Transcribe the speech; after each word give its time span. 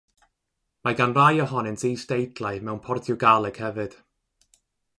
Mae 0.87 0.95
gan 1.01 1.13
rai 1.17 1.35
ohonynt 1.43 1.85
is-deitlau 1.89 2.63
mewn 2.69 2.81
Portiwgaleg 2.87 3.61
hefyd. 3.67 3.95